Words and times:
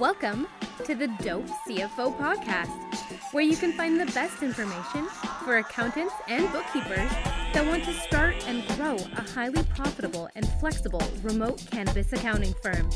Welcome 0.00 0.48
to 0.86 0.96
the 0.96 1.06
Dope 1.22 1.46
CFO 1.68 2.18
podcast, 2.18 3.32
where 3.32 3.44
you 3.44 3.56
can 3.56 3.70
find 3.74 4.00
the 4.00 4.06
best 4.06 4.42
information 4.42 5.06
for 5.44 5.58
accountants 5.58 6.14
and 6.26 6.50
bookkeepers 6.50 7.08
that 7.52 7.64
want 7.64 7.84
to 7.84 7.92
start 7.92 8.34
and 8.48 8.66
grow 8.76 8.96
a 8.96 9.30
highly 9.30 9.62
profitable 9.76 10.28
and 10.34 10.48
flexible 10.58 11.02
remote 11.22 11.64
cannabis 11.70 12.12
accounting 12.12 12.54
firm. 12.60 12.90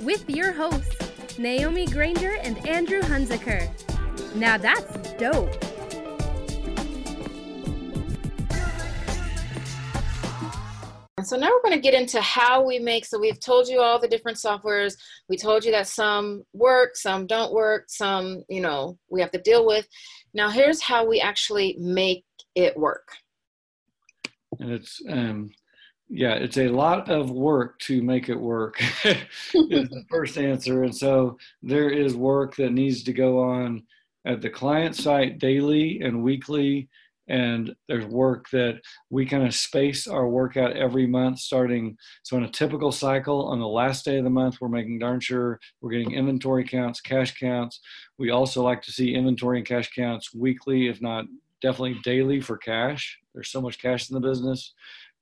With 0.00 0.30
your 0.30 0.52
hosts, 0.52 1.38
Naomi 1.38 1.84
Granger 1.84 2.36
and 2.36 2.66
Andrew 2.66 3.02
Hunziker. 3.02 3.68
Now 4.34 4.56
that's 4.56 5.12
dope. 5.18 5.67
So 11.28 11.36
now 11.36 11.48
we're 11.48 11.68
going 11.68 11.74
to 11.74 11.90
get 11.90 11.92
into 11.92 12.22
how 12.22 12.64
we 12.64 12.78
make. 12.78 13.04
So 13.04 13.18
we've 13.18 13.38
told 13.38 13.68
you 13.68 13.82
all 13.82 13.98
the 13.98 14.08
different 14.08 14.38
softwares. 14.38 14.96
We 15.28 15.36
told 15.36 15.62
you 15.62 15.70
that 15.72 15.86
some 15.86 16.42
work, 16.54 16.96
some 16.96 17.26
don't 17.26 17.52
work, 17.52 17.84
some, 17.88 18.44
you 18.48 18.62
know, 18.62 18.98
we 19.10 19.20
have 19.20 19.30
to 19.32 19.42
deal 19.42 19.66
with. 19.66 19.86
Now 20.32 20.48
here's 20.48 20.80
how 20.80 21.06
we 21.06 21.20
actually 21.20 21.76
make 21.78 22.24
it 22.54 22.74
work. 22.78 23.06
And 24.58 24.72
it's, 24.72 25.02
um, 25.06 25.50
yeah, 26.08 26.32
it's 26.32 26.56
a 26.56 26.68
lot 26.68 27.10
of 27.10 27.30
work 27.30 27.78
to 27.80 28.00
make 28.00 28.30
it 28.30 28.40
work 28.40 28.80
is 29.04 29.26
the 29.52 30.04
first 30.08 30.38
answer. 30.38 30.84
And 30.84 30.96
so 30.96 31.36
there 31.62 31.90
is 31.90 32.16
work 32.16 32.56
that 32.56 32.72
needs 32.72 33.02
to 33.02 33.12
go 33.12 33.38
on 33.38 33.82
at 34.24 34.40
the 34.40 34.48
client 34.48 34.96
site 34.96 35.38
daily 35.38 36.00
and 36.00 36.22
weekly 36.22 36.88
and 37.28 37.74
there's 37.88 38.06
work 38.06 38.48
that 38.50 38.80
we 39.10 39.26
kind 39.26 39.46
of 39.46 39.54
space 39.54 40.06
our 40.06 40.28
work 40.28 40.56
out 40.56 40.76
every 40.76 41.06
month 41.06 41.38
starting 41.38 41.96
so 42.22 42.36
in 42.36 42.44
a 42.44 42.50
typical 42.50 42.92
cycle 42.92 43.46
on 43.46 43.58
the 43.58 43.66
last 43.66 44.04
day 44.04 44.18
of 44.18 44.24
the 44.24 44.30
month 44.30 44.56
we're 44.60 44.68
making 44.68 44.98
darn 44.98 45.20
sure 45.20 45.60
we're 45.80 45.90
getting 45.90 46.12
inventory 46.12 46.64
counts 46.64 47.00
cash 47.00 47.38
counts. 47.38 47.80
We 48.18 48.30
also 48.30 48.62
like 48.62 48.82
to 48.82 48.92
see 48.92 49.14
inventory 49.14 49.58
and 49.58 49.66
cash 49.66 49.90
counts 49.94 50.34
weekly 50.34 50.88
if 50.88 51.00
not 51.00 51.24
definitely 51.60 51.98
daily 52.04 52.40
for 52.40 52.56
cash. 52.56 53.18
There's 53.34 53.50
so 53.50 53.60
much 53.60 53.80
cash 53.80 54.10
in 54.10 54.14
the 54.14 54.26
business 54.26 54.74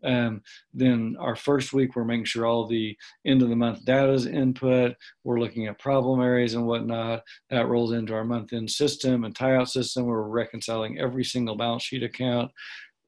um, 0.07 0.43
then 0.73 1.17
our 1.19 1.37
first 1.37 1.73
week, 1.73 1.97
we're 1.97 2.05
making 2.05 2.25
sure 2.25 2.47
all 2.47 2.67
the 2.67 2.97
end 3.27 3.43
of 3.43 3.49
the 3.49 3.57
month 3.57 3.85
data 3.85 4.13
is 4.13 4.27
input. 4.27 4.95
We're 5.25 5.41
looking 5.41 5.67
at 5.67 5.79
problem 5.79 6.21
areas 6.21 6.55
and 6.55 6.67
whatnot. 6.67 7.23
That 7.51 7.69
rolls 7.69 7.93
into 7.93 8.15
our 8.15 8.25
month 8.25 8.53
end 8.53 8.71
system 8.71 9.25
and 9.25 9.35
tie 9.35 9.57
out 9.57 9.69
system. 9.69 10.07
We're 10.07 10.23
reconciling 10.23 10.98
every 10.98 11.25
single 11.25 11.57
balance 11.57 11.83
sheet 11.83 12.05
account 12.05 12.53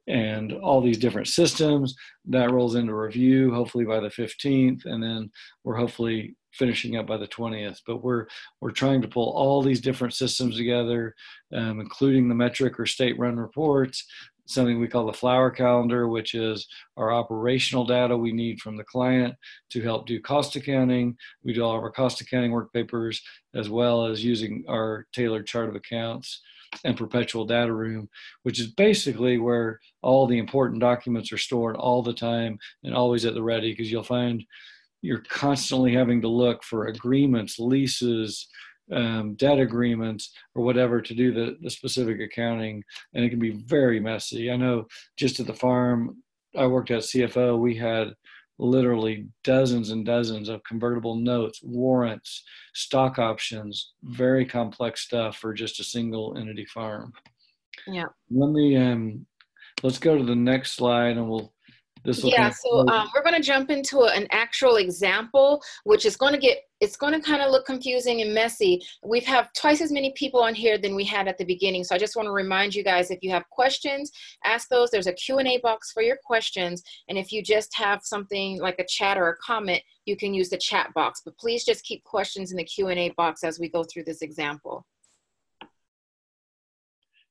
and 0.09 0.53
all 0.55 0.81
these 0.81 0.99
different 0.99 1.29
systems. 1.29 1.95
That 2.27 2.51
rolls 2.51 2.75
into 2.75 2.95
review, 2.95 3.55
hopefully 3.55 3.85
by 3.85 4.01
the 4.01 4.09
15th, 4.09 4.85
and 4.85 5.03
then 5.03 5.31
we're 5.65 5.77
hopefully 5.77 6.35
finishing 6.53 6.97
up 6.97 7.07
by 7.07 7.17
the 7.17 7.29
20th. 7.29 7.81
But 7.87 8.03
we're 8.03 8.27
we're 8.61 8.71
trying 8.73 9.03
to 9.03 9.09
pull 9.09 9.31
all 9.37 9.63
these 9.63 9.81
different 9.81 10.15
systems 10.15 10.57
together, 10.57 11.15
um, 11.55 11.79
including 11.79 12.29
the 12.29 12.35
metrc 12.35 12.79
or 12.79 12.87
state 12.87 13.19
run 13.19 13.37
reports, 13.37 14.05
something 14.49 14.81
we 14.81 14.89
call 14.89 15.07
the 15.07 15.13
flower 15.13 15.51
calendar, 15.51 16.09
which 16.09 16.35
is 16.35 16.67
our 16.97 17.13
operational 17.13 17.85
data 17.85 18.17
we 18.17 18.33
need 18.33 18.61
from 18.61 18.77
the 18.77 18.85
client 18.85 19.35
to 19.71 19.83
help 19.83 20.07
do 20.07 20.21
cost 20.21 20.57
accounting. 20.57 21.17
We 21.45 21.53
do 21.53 21.63
all 21.63 21.77
of 21.77 21.83
our 21.83 21.91
cost 21.91 22.21
accounting 22.21 22.51
work 22.51 22.73
papers 22.73 23.23
as 23.55 23.69
well 23.69 24.07
as 24.07 24.25
using 24.25 24.65
our 24.69 25.07
tailored 25.13 25.47
chart 25.47 25.69
of 25.69 25.77
accounts 25.77 26.41
and 26.85 26.97
perpetual 26.97 27.45
data 27.45 27.73
room, 27.73 28.09
which 28.43 28.59
is 28.59 28.69
basically 28.69 29.39
where 29.39 29.79
all 30.03 30.27
the 30.27 30.39
important 30.39 30.81
documents 30.81 31.33
are 31.33 31.39
stored 31.39 31.77
all 31.77 32.03
the 32.03 32.13
time 32.13 32.59
and 32.85 32.95
always 32.95 33.25
at 33.25 33.35
the 33.35 33.43
ready 33.43 33.73
because 33.73 33.91
you'll 33.93 34.03
find 34.03 34.45
you're 35.01 35.23
constantly 35.29 35.95
having 35.95 36.21
to 36.23 36.29
look 36.29 36.65
for 36.65 36.87
agreements, 36.87 37.59
leases, 37.59 38.49
um, 38.93 39.35
debt 39.35 39.59
agreements 39.59 40.33
or 40.55 40.65
whatever 40.65 41.01
to 41.01 41.15
do 41.15 41.33
the, 41.33 41.57
the 41.61 41.71
specific 41.71 42.21
accounting 42.21 42.83
and 43.15 43.25
it 43.25 43.31
can 43.31 43.39
be 43.39 43.51
very 43.51 44.01
messy. 44.01 44.51
I 44.51 44.57
know 44.57 44.87
just 45.17 45.41
at 45.41 45.47
the 45.47 45.55
farm 45.55 46.23
i 46.57 46.67
worked 46.67 46.91
at 46.91 47.03
cfo 47.03 47.59
we 47.59 47.75
had 47.75 48.15
literally 48.59 49.29
dozens 49.45 49.91
and 49.91 50.05
dozens 50.05 50.49
of 50.49 50.63
convertible 50.65 51.15
notes 51.15 51.61
warrants 51.63 52.43
stock 52.75 53.19
options 53.19 53.93
very 54.03 54.45
complex 54.45 55.03
stuff 55.03 55.37
for 55.37 55.53
just 55.53 55.81
a 55.81 55.85
single 55.85 56.37
entity 56.37 56.65
farm. 56.67 57.13
Yeah. 57.87 58.07
Let 58.31 58.51
me 58.51 58.77
um 58.77 59.27
let's 59.83 59.99
go 59.99 60.19
to 60.19 60.25
the 60.25 60.35
next 60.35 60.73
slide 60.73 61.17
and 61.17 61.29
we'll 61.29 61.53
this 62.05 62.23
yeah 62.25 62.51
so 62.51 62.87
um, 62.89 63.09
we're 63.15 63.23
going 63.23 63.35
to 63.35 63.43
jump 63.43 63.71
into 63.71 64.01
a, 64.01 64.13
an 64.13 64.27
actual 64.31 64.77
example 64.77 65.63
which 65.85 66.05
is 66.05 66.17
going 66.17 66.33
to 66.33 66.39
get 66.39 66.59
it's 66.81 66.97
going 66.97 67.13
to 67.13 67.21
kind 67.21 67.43
of 67.43 67.51
look 67.51 67.67
confusing 67.67 68.21
and 68.21 68.33
messy 68.33 68.83
we've 69.05 69.25
have 69.25 69.53
twice 69.53 69.81
as 69.81 69.91
many 69.91 70.13
people 70.17 70.41
on 70.41 70.55
here 70.55 70.79
than 70.79 70.95
we 70.95 71.05
had 71.05 71.29
at 71.29 71.39
the 71.39 71.45
beginning 71.45 71.85
so 71.85 71.95
i 71.95 71.99
just 71.99 72.17
want 72.17 72.27
to 72.27 72.33
remind 72.33 72.75
you 72.75 72.85
guys 72.85 73.11
if 73.11 73.19
you 73.23 73.31
have 73.31 73.49
questions 73.51 74.11
ask 74.45 74.69
those 74.69 74.91
there's 74.91 75.07
a 75.07 75.13
q&a 75.13 75.59
box 75.63 75.93
for 75.93 76.03
your 76.03 76.19
questions 76.25 76.83
and 77.09 77.19
if 77.19 77.33
you 77.33 77.43
just 77.43 77.75
have 77.77 78.01
something 78.03 78.61
like 78.61 78.79
a 78.79 78.87
chat 78.87 79.17
or 79.17 79.31
a 79.31 79.37
comment 79.37 79.83
you 80.07 80.17
can 80.17 80.33
use 80.33 80.49
the 80.49 80.59
chat 80.59 80.93
box 80.95 81.23
but 81.25 81.37
please 81.39 81.65
just 81.65 81.85
keep 81.85 82.03
questions 82.05 82.51
in 82.51 82.57
the 82.57 82.65
q&a 82.65 83.11
box 83.17 83.45
as 83.45 83.59
we 83.59 83.69
go 83.69 83.85
through 83.85 84.05
this 84.05 84.23
example 84.23 84.87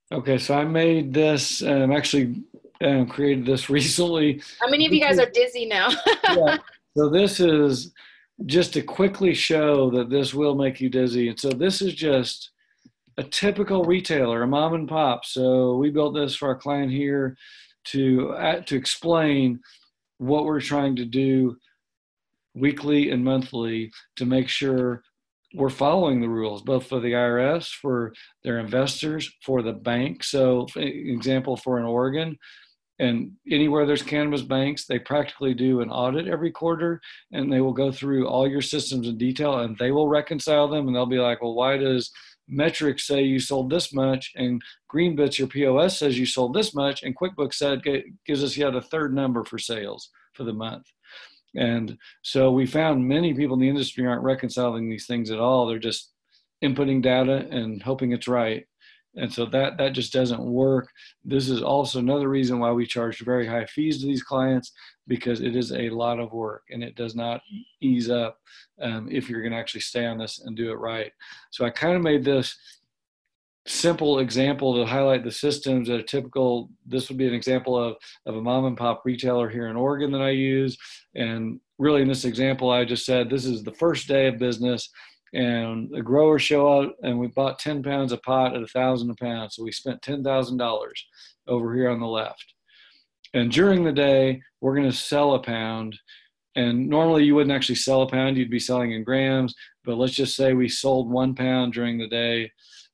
Okay, 0.09 0.37
so 0.37 0.55
I 0.55 0.63
made 0.63 1.13
this. 1.13 1.61
I'm 1.61 1.91
actually 1.91 2.41
um, 2.83 3.07
created 3.07 3.45
this 3.45 3.69
recently. 3.69 4.41
How 4.59 4.69
many 4.69 4.85
of 4.85 4.93
you 4.93 5.01
guys 5.01 5.19
are 5.19 5.29
dizzy 5.29 5.65
now? 5.65 5.89
yeah. 6.23 6.57
So 6.95 7.09
this 7.09 7.39
is 7.39 7.93
just 8.47 8.73
to 8.73 8.81
quickly 8.81 9.35
show 9.35 9.91
that 9.91 10.09
this 10.09 10.33
will 10.33 10.55
make 10.55 10.81
you 10.81 10.89
dizzy. 10.89 11.29
And 11.29 11.39
so 11.39 11.49
this 11.49 11.79
is 11.79 11.93
just 11.93 12.49
a 13.17 13.23
typical 13.23 13.83
retailer, 13.83 14.41
a 14.41 14.47
mom 14.47 14.73
and 14.73 14.89
pop. 14.89 15.23
So 15.23 15.75
we 15.75 15.91
built 15.91 16.15
this 16.15 16.35
for 16.35 16.47
our 16.47 16.55
client 16.55 16.91
here 16.91 17.37
to 17.89 18.31
uh, 18.31 18.61
to 18.61 18.75
explain 18.75 19.59
what 20.17 20.45
we're 20.45 20.59
trying 20.59 20.95
to 20.95 21.05
do 21.05 21.57
weekly 22.55 23.11
and 23.11 23.23
monthly 23.23 23.91
to 24.15 24.25
make 24.25 24.49
sure 24.49 25.03
we're 25.53 25.69
following 25.69 26.19
the 26.19 26.29
rules, 26.29 26.61
both 26.61 26.87
for 26.87 26.99
the 26.99 27.13
IRS, 27.13 27.69
for 27.69 28.13
their 28.43 28.59
investors, 28.59 29.31
for 29.43 29.61
the 29.61 29.73
bank. 29.73 30.23
So, 30.23 30.67
for 30.67 30.81
example, 30.81 31.55
for 31.55 31.79
an 31.79 31.85
Oregon, 31.85 32.37
and 32.99 33.31
anywhere 33.49 33.85
there's 33.85 34.01
cannabis 34.01 34.41
banks, 34.41 34.85
they 34.85 34.99
practically 34.99 35.53
do 35.53 35.81
an 35.81 35.89
audit 35.89 36.27
every 36.27 36.51
quarter 36.51 36.99
and 37.31 37.51
they 37.51 37.61
will 37.61 37.73
go 37.73 37.91
through 37.91 38.27
all 38.27 38.47
your 38.47 38.61
systems 38.61 39.07
in 39.07 39.17
detail 39.17 39.59
and 39.59 39.77
they 39.77 39.91
will 39.91 40.07
reconcile 40.07 40.67
them 40.67 40.87
and 40.87 40.95
they'll 40.95 41.05
be 41.05 41.19
like, 41.19 41.41
well, 41.41 41.53
why 41.53 41.77
does 41.77 42.11
metrics 42.47 43.05
say 43.05 43.21
you 43.21 43.39
sold 43.39 43.69
this 43.69 43.93
much 43.93 44.31
and 44.35 44.61
Greenbits, 44.91 45.37
your 45.37 45.47
POS 45.47 45.99
says 45.99 46.17
you 46.17 46.25
sold 46.25 46.53
this 46.53 46.73
much 46.73 47.03
and 47.03 47.15
QuickBooks 47.15 47.55
said 47.55 47.81
gives 48.25 48.43
us 48.43 48.57
yet 48.57 48.75
a 48.75 48.81
third 48.81 49.13
number 49.13 49.43
for 49.43 49.59
sales 49.59 50.09
for 50.33 50.43
the 50.43 50.53
month. 50.53 50.85
And 51.55 51.97
so 52.23 52.51
we 52.51 52.65
found 52.65 53.07
many 53.07 53.33
people 53.33 53.55
in 53.55 53.61
the 53.61 53.69
industry 53.69 54.05
aren't 54.05 54.23
reconciling 54.23 54.89
these 54.89 55.05
things 55.05 55.29
at 55.29 55.39
all. 55.39 55.67
They're 55.67 55.79
just 55.79 56.11
inputting 56.63 57.01
data 57.03 57.47
and 57.51 57.81
hoping 57.81 58.11
it's 58.11 58.27
right 58.27 58.65
and 59.17 59.33
so 59.33 59.45
that 59.45 59.77
that 59.77 59.93
just 59.93 60.13
doesn't 60.13 60.43
work. 60.43 60.89
This 61.25 61.49
is 61.49 61.61
also 61.61 61.99
another 61.99 62.29
reason 62.29 62.59
why 62.59 62.71
we 62.71 62.85
charge 62.85 63.19
very 63.19 63.47
high 63.47 63.65
fees 63.65 63.99
to 63.99 64.07
these 64.07 64.23
clients 64.23 64.71
because 65.07 65.41
it 65.41 65.55
is 65.55 65.71
a 65.71 65.89
lot 65.89 66.19
of 66.19 66.31
work 66.31 66.63
and 66.69 66.83
it 66.83 66.95
does 66.95 67.15
not 67.15 67.41
ease 67.81 68.09
up 68.09 68.37
um, 68.81 69.09
if 69.11 69.29
you're 69.29 69.41
going 69.41 69.53
to 69.53 69.57
actually 69.57 69.81
stay 69.81 70.05
on 70.05 70.17
this 70.17 70.39
and 70.39 70.55
do 70.55 70.71
it 70.71 70.75
right. 70.75 71.11
So 71.51 71.65
i 71.65 71.69
kind 71.69 71.95
of 71.95 72.01
made 72.01 72.23
this 72.23 72.55
simple 73.65 74.19
example 74.19 74.75
to 74.75 74.85
highlight 74.85 75.25
the 75.25 75.31
systems 75.31 75.87
that 75.87 75.99
are 75.99 76.03
typical. 76.03 76.69
This 76.85 77.09
would 77.09 77.17
be 77.17 77.27
an 77.27 77.33
example 77.33 77.75
of, 77.75 77.97
of 78.25 78.35
a 78.35 78.41
mom 78.41 78.65
and 78.65 78.77
pop 78.77 79.01
retailer 79.03 79.49
here 79.49 79.67
in 79.67 79.75
oregon 79.75 80.11
that 80.11 80.21
i 80.21 80.29
use. 80.29 80.77
And 81.15 81.59
really 81.79 82.01
in 82.01 82.07
this 82.07 82.25
example 82.25 82.69
i 82.69 82.85
just 82.85 83.05
said 83.05 83.29
this 83.29 83.45
is 83.45 83.63
the 83.63 83.73
first 83.73 84.07
day 84.07 84.27
of 84.27 84.37
business 84.37 84.89
and 85.33 85.89
the 85.91 86.01
growers 86.01 86.41
show 86.41 86.81
up 86.81 86.95
and 87.03 87.19
we 87.19 87.27
bought 87.27 87.59
10 87.59 87.83
pounds 87.83 88.11
of 88.11 88.21
pot 88.23 88.55
at 88.55 88.63
a 88.63 88.67
thousand 88.67 89.09
a 89.09 89.15
pound. 89.15 89.51
So 89.51 89.63
we 89.63 89.71
spent 89.71 90.01
$10000 90.01 90.89
over 91.47 91.75
here 91.75 91.89
on 91.89 91.99
the 91.99 92.07
left. 92.07 92.53
And 93.33 93.51
during 93.51 93.83
the 93.83 93.91
day 93.91 94.41
we're 94.61 94.75
going 94.75 94.89
to 94.89 94.95
sell 94.95 95.33
a 95.33 95.39
pound. 95.41 95.97
And 96.55 96.87
normally 96.87 97.23
you 97.23 97.35
wouldn't 97.35 97.55
actually 97.55 97.75
sell 97.75 98.01
a 98.01 98.09
pound. 98.09 98.37
You'd 98.37 98.49
be 98.49 98.59
selling 98.59 98.93
in 98.93 99.03
grams. 99.03 99.53
But 99.83 99.97
let's 99.97 100.13
just 100.13 100.35
say 100.35 100.53
we 100.53 100.69
sold 100.69 101.11
one 101.11 101.35
pound 101.35 101.73
during 101.73 101.97
the 101.97 102.07
day 102.07 102.51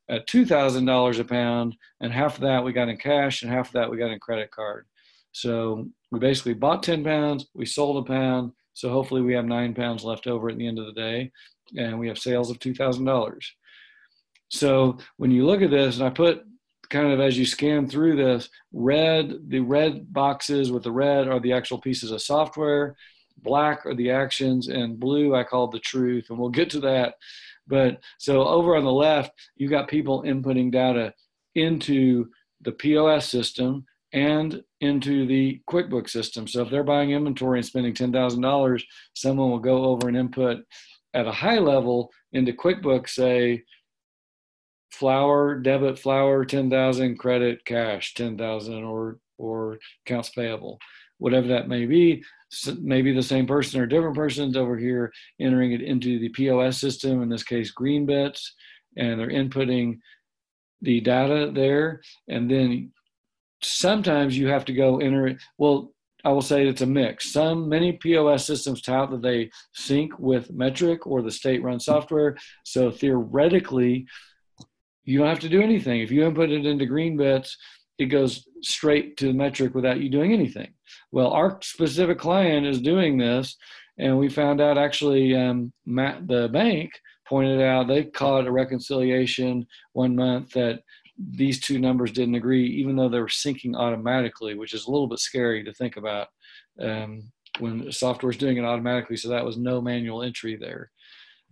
at 0.09 0.27
$2000 0.27 1.19
a 1.19 1.23
pound. 1.23 1.75
And 2.01 2.11
half 2.11 2.35
of 2.35 2.41
that 2.41 2.63
we 2.63 2.73
got 2.73 2.89
in 2.89 2.97
cash 2.97 3.43
and 3.43 3.51
half 3.51 3.67
of 3.67 3.73
that 3.73 3.89
we 3.89 3.97
got 3.97 4.11
in 4.11 4.19
credit 4.19 4.51
card. 4.51 4.85
So 5.31 5.87
we 6.11 6.19
basically 6.19 6.53
bought 6.53 6.83
10 6.83 7.03
pounds. 7.03 7.47
We 7.53 7.65
sold 7.65 8.03
a 8.03 8.11
pound 8.11 8.51
so 8.73 8.89
hopefully 8.89 9.21
we 9.21 9.33
have 9.33 9.45
nine 9.45 9.73
pounds 9.73 10.03
left 10.03 10.27
over 10.27 10.49
at 10.49 10.57
the 10.57 10.67
end 10.67 10.79
of 10.79 10.85
the 10.85 10.93
day 10.93 11.31
and 11.77 11.99
we 11.99 12.07
have 12.07 12.17
sales 12.17 12.49
of 12.49 12.59
$2,000. 12.59 13.37
So 14.49 14.97
when 15.17 15.31
you 15.31 15.45
look 15.45 15.61
at 15.61 15.71
this, 15.71 15.97
and 15.97 16.05
I 16.05 16.09
put 16.09 16.43
kind 16.89 17.11
of 17.11 17.19
as 17.19 17.37
you 17.37 17.45
scan 17.45 17.87
through 17.87 18.15
this, 18.15 18.49
red, 18.71 19.33
the 19.47 19.61
red 19.61 20.13
boxes 20.13 20.71
with 20.71 20.83
the 20.83 20.91
red 20.91 21.27
are 21.27 21.39
the 21.39 21.53
actual 21.53 21.79
pieces 21.79 22.11
of 22.11 22.21
software. 22.21 22.95
black 23.41 23.85
are 23.85 23.95
the 23.95 24.11
actions, 24.11 24.67
and 24.67 24.99
blue 24.99 25.35
I 25.35 25.43
call 25.43 25.67
the 25.67 25.79
truth, 25.79 26.27
and 26.29 26.37
we'll 26.37 26.49
get 26.49 26.69
to 26.71 26.79
that. 26.81 27.15
But 27.67 27.99
so 28.19 28.45
over 28.45 28.75
on 28.75 28.83
the 28.83 28.91
left, 28.91 29.31
you 29.55 29.69
got 29.69 29.87
people 29.87 30.23
inputting 30.23 30.71
data 30.71 31.13
into 31.55 32.29
the 32.61 32.71
POS 32.71 33.27
system 33.29 33.85
and 34.13 34.61
into 34.79 35.25
the 35.25 35.59
QuickBooks 35.69 36.11
system. 36.11 36.47
So 36.47 36.61
if 36.61 36.69
they're 36.69 36.83
buying 36.83 37.11
inventory 37.11 37.59
and 37.59 37.65
spending 37.65 37.93
$10,000, 37.93 38.83
someone 39.13 39.49
will 39.49 39.59
go 39.59 39.85
over 39.85 40.07
and 40.07 40.15
input 40.15 40.59
at 41.15 41.27
a 41.27 41.31
high 41.31 41.57
level 41.57 42.11
into 42.31 42.53
QuickBooks, 42.53 43.09
say, 43.09 43.63
flower, 44.91 45.55
debit, 45.55 45.97
flower, 45.97 46.45
10,000, 46.45 47.17
credit, 47.17 47.65
cash, 47.65 48.13
10,000, 48.13 48.83
or, 48.83 49.17
or 49.39 49.79
accounts 50.05 50.29
payable, 50.29 50.77
whatever 51.17 51.47
that 51.47 51.67
may 51.67 51.87
be. 51.87 52.23
So 52.49 52.75
maybe 52.79 53.11
the 53.11 53.23
same 53.23 53.47
person 53.47 53.81
or 53.81 53.87
different 53.87 54.15
persons 54.15 54.55
over 54.55 54.77
here 54.77 55.11
entering 55.39 55.71
it 55.71 55.81
into 55.81 56.19
the 56.19 56.29
POS 56.29 56.79
system, 56.79 57.23
in 57.23 57.29
this 57.29 57.43
case, 57.43 57.73
GreenBits, 57.73 58.41
and 58.95 59.19
they're 59.19 59.29
inputting 59.29 59.97
the 60.83 61.01
data 61.01 61.51
there. 61.51 62.01
And 62.27 62.49
then 62.49 62.91
sometimes 63.65 64.37
you 64.37 64.47
have 64.47 64.65
to 64.65 64.73
go 64.73 64.99
enter. 64.99 65.37
Well, 65.57 65.93
I 66.25 66.29
will 66.29 66.41
say 66.41 66.67
it's 66.67 66.81
a 66.81 66.85
mix. 66.85 67.33
Some 67.33 67.67
many 67.67 67.93
POS 67.93 68.45
systems 68.45 68.81
tout 68.81 69.11
that 69.11 69.21
they 69.21 69.49
sync 69.73 70.17
with 70.17 70.55
Metrc 70.55 70.99
or 71.05 71.21
the 71.21 71.31
state-run 71.31 71.79
software. 71.79 72.37
So 72.63 72.91
theoretically, 72.91 74.07
you 75.03 75.19
don't 75.19 75.27
have 75.27 75.41
to 75.41 75.49
do 75.49 75.61
anything. 75.61 75.99
If 75.99 76.11
you 76.11 76.23
input 76.23 76.49
it 76.49 76.65
into 76.65 76.85
GreenBits, 76.85 77.51
it 77.97 78.05
goes 78.05 78.47
straight 78.61 79.17
to 79.17 79.33
Metrc 79.33 79.73
without 79.73 79.99
you 79.99 80.09
doing 80.09 80.31
anything. 80.31 80.73
Well, 81.11 81.31
our 81.31 81.59
specific 81.61 82.19
client 82.19 82.65
is 82.65 82.81
doing 82.81 83.17
this, 83.17 83.57
and 83.97 84.17
we 84.17 84.29
found 84.29 84.61
out 84.61 84.77
actually 84.77 85.35
um, 85.35 85.73
Matt, 85.85 86.25
the 86.27 86.47
bank 86.47 86.91
pointed 87.27 87.61
out 87.61 87.87
they 87.87 88.05
caught 88.05 88.47
a 88.47 88.51
reconciliation 88.51 89.65
one 89.93 90.15
month 90.15 90.51
that 90.53 90.81
these 91.31 91.59
two 91.59 91.79
numbers 91.79 92.11
didn't 92.11 92.35
agree, 92.35 92.65
even 92.67 92.95
though 92.95 93.09
they 93.09 93.19
were 93.19 93.27
syncing 93.27 93.75
automatically, 93.75 94.55
which 94.55 94.73
is 94.73 94.85
a 94.85 94.91
little 94.91 95.07
bit 95.07 95.19
scary 95.19 95.63
to 95.63 95.73
think 95.73 95.97
about 95.97 96.27
um, 96.81 97.31
when 97.59 97.91
software 97.91 98.31
is 98.31 98.37
doing 98.37 98.57
it 98.57 98.65
automatically. 98.65 99.17
So 99.17 99.29
that 99.29 99.45
was 99.45 99.57
no 99.57 99.81
manual 99.81 100.23
entry 100.23 100.55
there. 100.55 100.91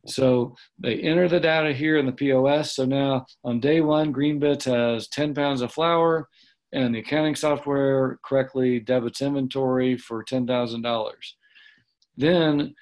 So 0.08 0.56
they 0.80 1.00
enter 1.00 1.28
the 1.28 1.40
data 1.40 1.74
here 1.74 1.98
in 1.98 2.06
the 2.06 2.12
POS. 2.12 2.76
So 2.76 2.86
now 2.86 3.26
on 3.44 3.60
day 3.60 3.82
one, 3.82 4.14
GreenBits 4.14 4.64
has 4.64 5.08
10 5.10 5.36
pounds 5.36 5.62
of 5.62 5.72
flower, 5.72 6.28
and 6.74 6.96
the 6.96 7.00
accounting 7.00 7.36
software 7.36 8.18
correctly 8.26 8.80
debits 8.80 9.22
inventory 9.22 9.98
for 9.98 10.24
$10,000. 10.24 11.12
Then 12.18 12.74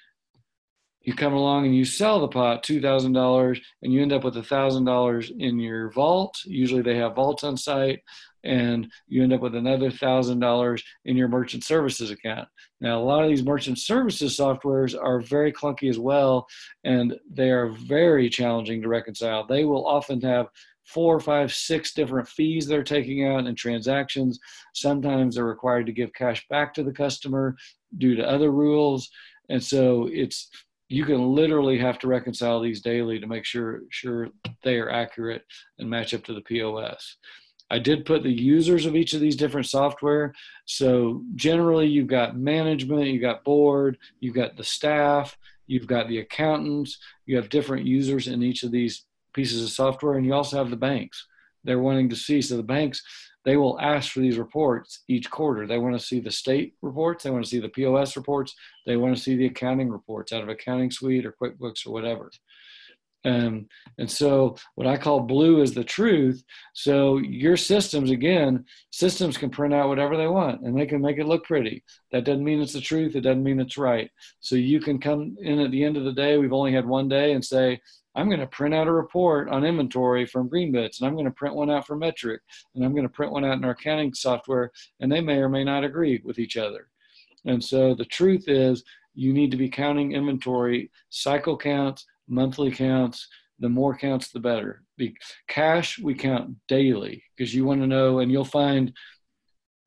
you 1.02 1.14
come 1.14 1.34
along 1.34 1.66
and 1.66 1.76
you 1.76 1.86
sell 1.86 2.20
the 2.20 2.28
pot 2.28 2.64
$2,000 2.64 3.62
and 3.82 3.94
you 3.94 4.02
end 4.02 4.12
up 4.12 4.24
with 4.24 4.36
$1,000 4.36 5.40
in 5.40 5.60
your 5.60 5.92
vault. 5.92 6.38
Usually 6.46 6.82
they 6.82 6.98
have 6.98 7.16
vaults 7.16 7.44
on 7.44 7.56
site 7.56 8.02
and 8.44 8.92
you 9.08 9.24
end 9.24 9.34
up 9.34 9.42
with 9.42 9.56
another 9.56 9.90
$1,000 9.90 10.84
in 11.06 11.18
your 11.18 11.28
merchant 11.28 11.64
services 11.64 12.12
account. 12.12 12.48
Now, 12.82 13.00
a 13.00 13.04
lot 13.04 13.24
of 13.24 13.30
these 13.30 13.44
merchant 13.44 13.80
services 13.80 14.38
softwares 14.38 14.98
are 15.02 15.20
very 15.20 15.54
clunky 15.54 15.90
as 15.90 16.00
well 16.00 16.48
and 16.84 17.16
they 17.32 17.50
are 17.50 17.70
very 17.70 18.30
challenging 18.30 18.82
to 18.82 18.90
reconcile. 18.90 19.46
They 19.46 19.66
will 19.66 19.88
often 19.88 20.22
have 20.22 20.48
four, 20.86 21.20
five, 21.20 21.54
six 21.54 21.94
different 21.94 22.28
fees 22.28 22.66
they're 22.66 22.84
taking 22.84 23.26
out 23.26 23.46
and 23.46 23.58
transactions. 23.58 24.40
Sometimes 24.74 25.36
they're 25.36 25.46
required 25.46 25.86
to 25.86 25.92
give 25.92 26.14
cash 26.14 26.46
back 26.50 26.74
to 26.74 26.84
the 26.84 26.92
customer 26.92 27.56
due 27.98 28.16
to 28.16 28.28
other 28.28 28.52
rules. 28.52 29.10
And 29.50 29.64
so 29.64 30.10
it's 30.12 30.50
you 30.90 31.06
can 31.06 31.34
literally 31.34 31.78
have 31.78 32.00
to 32.00 32.08
reconcile 32.08 32.60
these 32.60 32.82
daily 32.82 33.20
to 33.20 33.28
make 33.28 33.46
sure 33.46 33.82
sure 33.90 34.30
they 34.64 34.78
are 34.78 34.90
accurate 34.90 35.44
and 35.78 35.90
match 35.90 36.14
up 36.14 36.24
to 36.26 36.34
the 36.34 36.42
POS. 36.42 37.18
I 37.72 37.78
did 37.78 38.06
put 38.06 38.24
the 38.24 38.32
users 38.32 38.88
of 38.88 38.96
each 38.96 39.14
of 39.14 39.22
these 39.22 39.36
different 39.36 39.68
software. 39.68 40.34
So 40.66 41.24
generally 41.36 41.88
you've 41.88 42.08
got 42.08 42.36
management, 42.36 43.08
you've 43.08 43.22
got 43.22 43.44
board, 43.44 44.00
you've 44.20 44.34
got 44.34 44.58
the 44.58 44.64
staff, 44.64 45.38
you've 45.68 45.86
got 45.86 46.08
the 46.08 46.18
accountants, 46.18 46.98
you 47.28 47.36
have 47.36 47.50
different 47.50 47.86
users 47.86 48.28
in 48.28 48.42
each 48.42 48.64
of 48.64 48.72
these 48.72 49.06
pieces 49.34 49.64
of 49.64 49.70
software, 49.70 50.16
and 50.16 50.26
you 50.26 50.34
also 50.34 50.58
have 50.58 50.72
the 50.72 50.76
banks. 50.76 51.28
They're 51.64 51.80
wanting 51.80 52.10
to 52.10 52.16
see. 52.16 52.42
So 52.42 52.58
the 52.58 52.64
banks, 52.64 53.04
they 53.46 53.58
will 53.58 53.80
ask 53.80 54.12
for 54.12 54.20
these 54.20 54.38
reports 54.38 55.04
each 55.08 55.30
quarter. 55.30 55.66
They 55.66 55.78
want 55.78 55.98
to 55.98 56.06
see 56.06 56.20
the 56.20 56.32
state 56.32 56.74
reports, 56.82 57.24
they 57.24 57.30
want 57.30 57.44
to 57.46 57.50
see 57.50 57.60
the 57.60 57.70
POS 57.70 58.16
reports, 58.16 58.54
they 58.86 58.98
want 58.98 59.16
to 59.16 59.22
see 59.22 59.36
the 59.36 59.46
accounting 59.46 59.90
reports 59.90 60.34
out 60.34 60.44
of 60.44 60.50
Accounting 60.50 60.92
Suite 60.92 61.26
or 61.26 61.36
QuickBooks 61.42 61.88
or 61.88 61.94
whatever. 61.94 62.32
Um, 63.26 63.68
and 63.98 64.10
so 64.10 64.56
what 64.76 64.88
I 64.88 64.98
call 64.98 65.20
blue 65.22 65.62
is 65.62 65.74
the 65.74 65.84
truth. 65.84 66.42
So 66.74 67.18
your 67.18 67.58
systems, 67.58 68.12
again, 68.12 68.66
systems 68.92 69.38
can 69.38 69.50
print 69.50 69.74
out 69.74 69.90
whatever 69.90 70.16
they 70.16 70.28
want 70.28 70.62
and 70.62 70.78
they 70.78 70.86
can 70.86 71.02
make 71.02 71.18
it 71.18 71.26
look 71.28 71.44
pretty. 71.44 71.84
That 72.12 72.24
doesn't 72.24 72.44
mean 72.44 72.62
it's 72.62 72.74
the 72.74 72.82
truth. 72.82 73.16
It 73.16 73.22
doesn't 73.22 73.44
mean 73.44 73.60
it's 73.60 73.78
right. 73.78 74.10
So 74.40 74.56
you 74.56 74.80
can 74.80 75.00
come 75.00 75.36
in 75.42 75.60
at 75.60 75.72
the 75.72 75.84
end 75.84 75.98
of 75.98 76.06
the 76.06 76.14
day. 76.14 76.38
We've 76.38 76.54
only 76.54 76.74
had 76.74 76.86
one 76.86 77.10
day 77.10 77.34
and 77.34 77.44
say, 77.44 77.82
I'm 78.16 78.28
going 78.28 78.40
to 78.40 78.48
print 78.48 78.74
out 78.74 78.88
a 78.88 78.92
report 78.92 79.50
on 79.50 79.64
inventory 79.64 80.26
from 80.26 80.50
GreenBits, 80.50 81.00
and 81.00 81.08
I'm 81.08 81.14
going 81.14 81.26
to 81.26 81.32
print 81.32 81.56
one 81.56 81.70
out 81.70 81.86
for 81.86 81.96
Metrc, 81.96 82.40
and 82.74 82.84
I'm 82.84 82.92
going 82.94 83.04
to 83.04 83.10
print 83.10 83.32
one 83.32 83.46
out 83.46 83.58
in 83.58 83.64
our 83.64 83.72
accounting 83.72 84.14
software, 84.14 84.72
and 85.00 85.12
they 85.12 85.22
may 85.22 85.38
or 85.38 85.48
may 85.48 85.64
not 85.64 85.84
agree 85.84 86.20
with 86.26 86.40
each 86.40 86.58
other. 86.58 86.90
And 87.46 87.64
so 87.64 87.94
the 87.94 88.06
truth 88.06 88.46
is, 88.48 88.84
you 89.14 89.32
need 89.32 89.52
to 89.52 89.58
be 89.58 89.70
counting 89.70 90.14
inventory, 90.14 90.92
cycle 91.10 91.58
counts, 91.58 92.06
monthly 92.30 92.72
counts. 92.72 93.28
The 93.60 93.70
more 93.70 93.98
counts, 93.98 94.32
the 94.32 94.40
better. 94.40 94.84
Be, 94.98 95.16
cash, 95.50 96.00
we 96.00 96.14
count 96.14 96.56
daily 96.68 97.24
because 97.36 97.54
you 97.54 97.66
want 97.66 97.82
to 97.82 97.88
know, 97.88 98.20
and 98.20 98.32
you'll 98.32 98.46
find 98.46 98.94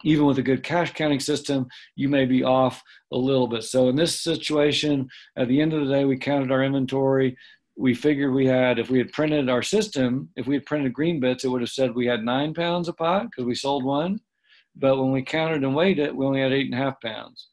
even 0.05 0.27
with 0.27 0.39
a 0.39 0.43
good 0.43 0.65
cash 0.65 0.93
counting 0.93 1.21
system, 1.21 1.69
you 1.95 2.09
may 2.09 2.27
be 2.27 2.43
off 2.43 2.83
a 3.13 3.17
little 3.17 3.47
bit. 3.47 3.63
So 3.63 3.89
in 3.89 3.97
this 3.97 4.21
situation, 4.21 5.09
at 5.37 5.47
the 5.47 5.61
end 5.61 5.73
of 5.73 5.87
the 5.87 5.93
day, 5.93 6.05
we 6.05 6.19
counted 6.19 6.51
our 6.51 6.65
inventory 6.65 7.37
we 7.77 7.95
figured 7.95 8.33
we 8.33 8.47
had, 8.47 8.79
if 8.79 8.91
we 8.91 8.99
had 8.99 9.13
printed 9.13 9.49
our 9.49 9.63
system, 9.63 10.29
if 10.37 10.47
we 10.47 10.55
had 10.55 10.67
printed 10.67 10.93
green 10.93 11.21
bits, 11.21 11.45
it 11.45 11.49
would 11.49 11.63
have 11.63 11.71
said 11.71 11.95
we 11.95 12.07
had 12.07 12.25
nine 12.25 12.55
pounds 12.55 12.89
of 12.89 12.97
pot 12.97 13.27
because 13.31 13.45
we 13.45 13.55
sold 13.55 13.85
one. 13.85 14.21
But 14.77 14.99
when 14.99 15.13
we 15.13 15.23
counted 15.23 15.65
and 15.65 15.75
weighed 15.75 15.99
it, 15.99 16.15
we 16.15 16.25
only 16.25 16.41
had 16.41 16.53
eight 16.53 16.71
and 16.71 16.75
a 16.75 16.85
half 16.85 17.01
pounds. 17.01 17.49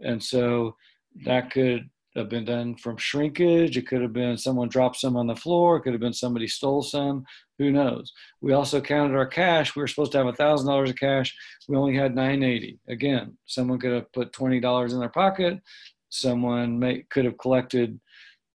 And 0.00 0.22
so 0.22 0.76
that 1.24 1.50
could 1.50 1.88
have 2.16 2.28
been 2.28 2.44
done 2.44 2.76
from 2.76 2.96
shrinkage. 2.96 3.76
It 3.76 3.86
could 3.86 4.02
have 4.02 4.12
been 4.12 4.36
someone 4.36 4.68
dropped 4.68 4.96
some 4.96 5.16
on 5.16 5.26
the 5.26 5.36
floor. 5.36 5.76
It 5.76 5.82
could 5.82 5.92
have 5.92 6.00
been 6.00 6.12
somebody 6.12 6.46
stole 6.46 6.82
some. 6.82 7.24
Who 7.58 7.70
knows? 7.70 8.12
We 8.40 8.52
also 8.52 8.80
counted 8.80 9.16
our 9.16 9.26
cash. 9.26 9.74
We 9.74 9.80
were 9.80 9.88
supposed 9.88 10.12
to 10.12 10.24
have 10.24 10.36
thousand 10.36 10.66
dollars 10.66 10.90
of 10.90 10.96
cash. 10.96 11.34
We 11.68 11.76
only 11.76 11.96
had 11.96 12.14
980. 12.14 12.78
Again, 12.88 13.36
someone 13.46 13.78
could 13.78 13.92
have 13.92 14.12
put 14.12 14.32
twenty 14.32 14.60
dollars 14.60 14.92
in 14.92 15.00
their 15.00 15.08
pocket. 15.08 15.60
Someone 16.08 16.78
may 16.78 17.04
could 17.10 17.24
have 17.24 17.38
collected 17.38 17.98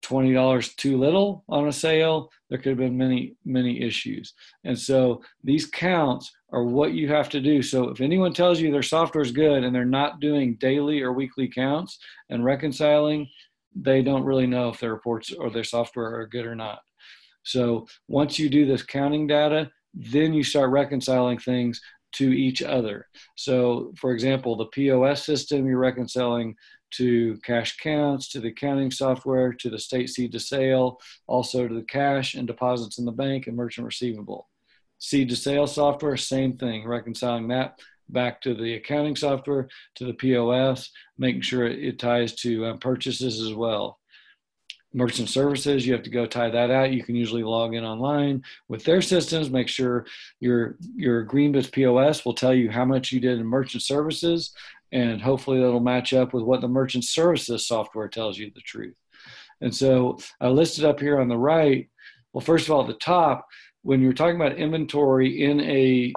$20 0.05 0.77
too 0.77 0.99
little 0.99 1.45
on 1.49 1.69
a 1.69 1.73
sale, 1.73 2.31
there 2.49 2.59
could 2.59 2.71
have 2.71 2.79
been 2.79 2.97
many, 2.97 3.35
many 3.45 3.81
issues. 3.81 4.35
And 4.65 4.79
so 4.79 5.23
these 5.43 5.67
counts 5.67 6.31
are 6.53 6.65
what 6.65 6.93
you 6.93 7.09
have 7.09 7.29
to 7.31 7.41
do. 7.41 7.63
So 7.63 7.89
if 7.89 8.01
anyone 8.01 8.33
tells 8.33 8.61
you 8.61 8.71
their 8.71 8.83
software 8.83 9.25
is 9.25 9.33
good 9.33 9.65
and 9.65 9.75
they're 9.75 9.85
not 9.85 10.21
doing 10.21 10.57
daily 10.57 11.01
or 11.01 11.13
weekly 11.13 11.49
counts 11.49 11.99
and 12.29 12.45
reconciling, 12.45 13.29
they 13.75 14.03
don't 14.03 14.25
really 14.25 14.47
know 14.47 14.69
if 14.69 14.81
their 14.81 14.93
reports 14.93 15.33
or 15.33 15.51
their 15.51 15.65
software 15.65 16.15
are 16.15 16.27
good 16.27 16.47
or 16.47 16.55
not. 16.55 16.81
So 17.43 17.87
once 18.09 18.39
you 18.39 18.49
do 18.49 18.67
this 18.67 18.83
counting 18.83 19.27
data, 19.27 19.71
then 19.93 20.33
you 20.33 20.43
start 20.43 20.71
reconciling 20.71 21.39
things 21.39 21.81
to 22.13 22.33
each 22.33 22.63
other. 22.63 23.07
So, 23.37 23.93
for 23.99 24.13
example, 24.13 24.57
the 24.57 24.67
POS 24.67 25.25
system, 25.25 25.67
you're 25.67 25.79
reconciling 25.79 26.55
to 26.93 27.37
cash 27.45 27.77
counts, 27.79 28.29
to 28.29 28.41
the 28.41 28.49
accounting 28.49 28.91
software, 28.91 29.53
to 29.53 29.69
the 29.69 29.79
state 29.79 30.09
seed 30.09 30.31
to 30.33 30.41
sale, 30.41 31.01
also 31.27 31.67
to 31.67 31.75
the 31.75 31.83
cash 31.83 32.35
and 32.35 32.47
deposits 32.47 32.99
in 32.99 33.05
the 33.05 33.13
bank 33.13 33.47
and 33.47 33.57
merchant 33.57 33.85
receivable. 33.85 34.49
Seed 34.99 35.29
to 35.29 35.37
sale 35.37 35.67
software, 35.67 36.17
same 36.17 36.57
thing, 36.57 36.87
reconciling 36.87 37.49
that 37.49 37.81
back 38.15 38.41
to 38.43 38.55
the 38.55 38.77
accounting 38.77 39.17
software, 39.17 39.69
to 39.97 40.07
the 40.07 40.15
POS, 40.15 40.91
making 41.19 41.43
sure 41.43 41.67
it 41.67 41.99
ties 41.99 42.35
to 42.37 42.65
um, 42.67 42.79
purchases 42.79 43.41
as 43.41 43.53
well. 43.53 43.99
Merchant 44.95 45.29
services, 45.29 45.85
you 45.85 45.93
have 45.93 46.05
to 46.05 46.11
go 46.11 46.25
tie 46.25 46.51
that 46.51 46.71
out. 46.71 46.93
You 46.93 47.03
can 47.03 47.17
usually 47.17 47.43
log 47.43 47.75
in 47.75 47.85
online 47.85 48.43
with 48.69 48.85
their 48.85 49.03
systems. 49.03 49.51
Make 49.51 49.69
sure 49.69 50.07
your 50.39 50.79
your 50.95 51.27
GreenBits 51.27 51.73
POS 51.73 52.25
will 52.25 52.35
tell 52.35 52.55
you 52.55 52.71
how 52.71 52.85
much 52.85 53.11
you 53.11 53.19
did 53.19 53.41
in 53.41 53.45
merchant 53.45 53.83
services 53.83 54.55
and 54.95 55.21
hopefully 55.21 55.59
that'll 55.59 55.81
match 55.81 56.15
up 56.15 56.33
with 56.33 56.45
what 56.45 56.61
the 56.61 56.69
merchant 56.69 57.05
services 57.05 57.67
software 57.67 58.09
tells 58.09 58.39
you 58.39 58.51
the 58.55 58.61
truth. 58.61 58.95
And 59.61 59.75
so 59.75 60.19
I 60.41 60.49
listed 60.49 60.85
up 60.85 61.01
here 61.01 61.21
on 61.21 61.29
the 61.29 61.37
right. 61.37 61.89
Well, 62.33 62.41
first 62.41 62.67
of 62.67 62.73
all, 62.73 62.83
at 62.83 62.87
the 62.87 62.95
top, 62.95 63.47
when 63.83 64.01
you're 64.01 64.13
talking 64.13 64.37
about 64.37 64.57
inventory 64.57 65.43
in 65.43 65.61
a 65.61 66.13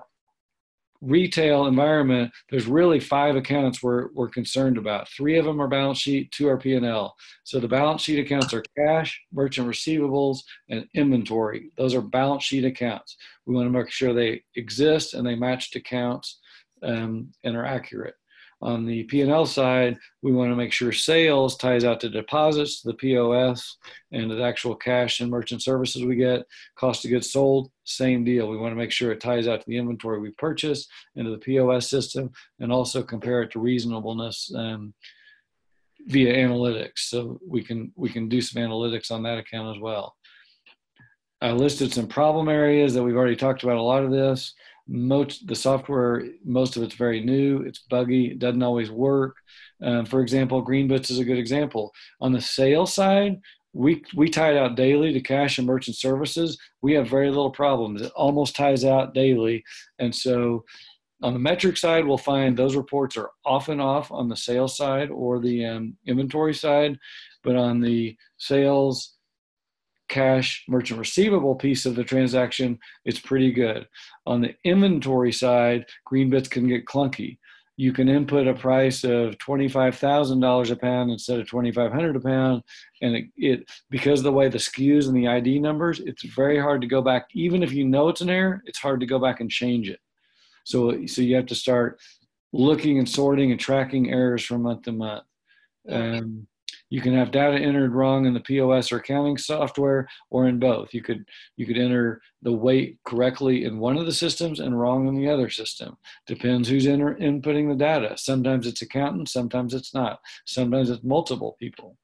retail 1.02 1.68
environment, 1.68 2.32
there's 2.50 2.66
really 2.66 3.00
five 3.00 3.36
accounts 3.36 3.82
we're, 3.82 4.10
we're 4.14 4.30
concerned 4.30 4.78
about. 4.78 5.10
Three 5.10 5.38
of 5.38 5.46
them 5.46 5.62
are 5.62 5.68
balance 5.68 6.00
sheet, 6.00 6.32
two 6.32 6.48
are 6.48 6.58
P&L. 6.58 7.16
So 7.44 7.60
the 7.60 7.68
balance 7.68 8.02
sheet 8.02 8.20
accounts 8.20 8.54
are 8.54 8.64
cash, 8.78 9.22
merchant 9.32 9.68
receivables, 9.68 10.40
and 10.70 10.86
inventory. 10.94 11.72
Those 11.78 11.94
are 11.94 12.02
balance 12.02 12.44
sheet 12.44 12.66
accounts. 12.66 13.18
We 13.46 13.56
want 13.56 13.68
to 13.68 13.78
make 13.78 13.90
sure 13.90 14.14
they 14.14 14.44
exist 14.56 15.14
and 15.14 15.26
they 15.26 15.36
match 15.36 15.76
accounts 15.76 16.40
um, 16.84 17.32
and 17.44 17.56
are 17.56 17.66
accurate. 17.66 18.16
On 18.62 18.86
the 18.86 19.04
P&L 19.04 19.46
side, 19.46 19.98
we 20.24 20.32
want 20.32 20.52
to 20.52 20.56
make 20.56 20.74
sure 20.74 20.92
sales 20.92 21.58
ties 21.58 21.84
out 21.84 22.00
to 22.00 22.10
deposits, 22.10 22.82
the 22.82 22.96
POS, 22.96 23.78
and 24.12 24.32
the 24.32 24.42
actual 24.42 24.76
cash 24.76 25.20
and 25.20 25.30
merchant 25.30 25.62
services 25.62 26.04
we 26.04 26.16
get. 26.16 26.44
Cost 26.76 27.06
of 27.06 27.12
goods 27.12 27.32
sold, 27.32 27.70
same 27.84 28.24
deal. 28.24 28.50
We 28.50 28.58
want 28.58 28.72
to 28.72 28.78
make 28.78 28.92
sure 28.92 29.12
it 29.12 29.22
ties 29.22 29.48
out 29.48 29.60
to 29.62 29.66
the 29.68 29.78
inventory 29.78 30.20
we 30.20 30.32
purchase 30.32 30.88
into 31.16 31.30
the 31.30 31.38
POS 31.38 31.88
system, 31.88 32.32
and 32.60 32.72
also 32.72 33.04
compare 33.04 33.44
it 33.44 33.52
to 33.52 33.60
reasonableness 33.60 34.52
um, 34.56 34.94
via 36.08 36.34
analytics. 36.36 37.00
So 37.10 37.40
we 37.48 37.62
can 37.62 37.92
we 37.96 38.10
can 38.10 38.28
do 38.28 38.42
some 38.42 38.64
analytics 38.64 39.12
on 39.12 39.22
that 39.24 39.38
account 39.38 39.76
as 39.78 39.82
well. 39.82 40.16
I 41.42 41.52
listed 41.52 41.94
some 41.94 42.08
problem 42.08 42.50
areas 42.50 42.96
that 42.96 43.04
we've 43.04 43.16
already 43.16 43.36
talked 43.36 43.62
about. 43.62 43.78
A 43.78 43.82
lot 43.82 44.04
of 44.04 44.10
this 44.10 44.56
most 44.88 45.48
the 45.48 45.56
software 45.56 46.24
most 46.46 46.78
of 46.78 46.84
it's 46.84 46.96
very 46.96 47.24
new. 47.24 47.62
It's 47.62 47.80
buggy. 47.80 48.28
It 48.28 48.40
doesn't 48.40 48.64
always 48.64 48.90
work. 48.90 49.36
Um, 49.82 50.06
for 50.06 50.22
example 50.22 50.66
greenbits 50.66 51.12
is 51.12 51.20
a 51.20 51.26
good 51.26 51.38
example. 51.38 51.94
On 52.22 52.32
the 52.32 52.42
sales 52.42 52.94
side 52.94 53.40
we 53.74 54.04
we 54.16 54.30
tie 54.30 54.52
it 54.52 54.58
out 54.58 54.76
daily 54.76 55.14
to 55.14 55.22
cash 55.22 55.58
and 55.58 55.68
merchant 55.68 55.98
services. 55.98 56.58
We 56.82 56.94
have 56.94 57.10
very 57.10 57.28
little 57.28 57.52
problems 57.52 58.02
it 58.02 58.12
almost 58.16 58.56
ties 58.56 58.86
out 58.86 59.14
daily. 59.14 59.64
And 60.00 60.16
so 60.16 60.64
on 61.22 61.34
the 61.34 61.40
metrc 61.40 61.78
side 61.78 62.06
we'll 62.06 62.18
find 62.18 62.56
those 62.56 62.76
reports 62.76 63.18
are 63.18 63.32
often 63.46 63.80
off 63.80 64.12
on 64.12 64.30
the 64.30 64.38
sales 64.38 64.78
side 64.78 65.10
or 65.10 65.40
the 65.40 65.66
um, 65.66 65.98
inventory 66.06 66.54
side. 66.54 66.98
But 67.44 67.56
on 67.56 67.82
the 67.82 68.18
sales 68.38 69.17
cash 70.08 70.64
merchant 70.68 71.00
receivable 71.00 71.56
piece 71.56 71.86
of 71.86 71.96
the 71.96 72.04
transaction, 72.04 72.80
it's 73.06 73.20
pretty 73.20 73.52
good. 73.52 73.88
On 74.26 74.42
the 74.42 74.56
inventory 74.64 75.32
side, 75.32 75.86
Greenbits 76.10 76.50
can 76.50 76.68
get 76.68 76.86
clunky. 76.86 77.38
You 77.80 77.94
can 77.94 78.10
input 78.10 78.48
a 78.48 78.56
price 78.56 79.04
of 79.04 79.38
$25,000 79.38 80.72
a 80.72 80.76
pound 80.76 81.12
instead 81.12 81.40
of 81.40 81.48
2,500 81.48 82.16
a 82.16 82.20
pound. 82.20 82.64
And 83.04 83.16
it, 83.16 83.26
it, 83.38 83.72
because 83.92 84.22
of 84.22 84.24
the 84.24 84.32
way 84.32 84.50
the 84.50 84.58
SKUs 84.58 85.08
and 85.08 85.16
the 85.16 85.28
ID 85.28 85.60
numbers, 85.60 86.00
it's 86.00 86.24
very 86.24 86.60
hard 86.60 86.82
to 86.82 86.88
go 86.88 87.04
back. 87.04 87.28
Even 87.34 87.62
if 87.62 87.72
you 87.72 87.86
know 87.86 88.10
it's 88.10 88.22
an 88.22 88.32
error, 88.32 88.64
it's 88.66 88.80
hard 88.80 89.00
to 89.02 89.06
go 89.06 89.20
back 89.20 89.42
and 89.42 89.52
change 89.52 89.90
it. 89.90 90.00
So, 90.64 91.06
so 91.06 91.22
you 91.22 91.36
have 91.36 91.46
to 91.46 91.56
start 91.56 92.00
looking 92.52 92.98
and 92.98 93.08
sorting 93.08 93.52
and 93.52 93.60
tracking 93.60 94.12
errors 94.12 94.44
from 94.44 94.64
month 94.64 94.84
to 94.84 94.92
month. 94.92 95.24
Um, 95.88 96.48
you 96.90 97.02
can 97.02 97.14
have 97.14 97.32
data 97.32 97.58
entered 97.58 97.94
wrong 97.94 98.26
in 98.26 98.34
the 98.34 98.40
POS 98.40 98.92
or 98.92 98.98
accounting 98.98 99.38
software 99.38 100.08
or 100.30 100.48
in 100.48 100.60
both. 100.60 100.94
You 100.94 101.02
could 101.02 101.26
you 101.58 101.66
could 101.66 101.78
enter 101.78 102.22
the 102.42 102.54
weight 102.54 102.98
correctly 103.06 103.66
in 103.66 103.80
one 103.80 103.98
of 103.98 104.06
the 104.06 104.14
systems 104.14 104.60
and 104.60 104.80
wrong 104.80 105.08
in 105.08 105.16
the 105.16 105.30
other 105.30 105.50
system. 105.50 105.98
Depends 106.28 106.70
who's 106.70 106.88
enter, 106.88 107.16
inputting 107.16 107.68
the 107.68 107.76
data. 107.76 108.16
Sometimes 108.18 108.68
it's 108.68 108.82
accountant, 108.82 109.30
sometimes 109.30 109.74
it's 109.74 109.94
not. 109.94 110.20
Sometimes 110.46 110.90
it's 110.90 111.04
multiple 111.04 111.58
people. 111.60 111.98